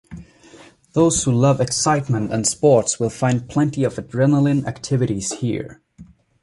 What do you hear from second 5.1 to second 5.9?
here.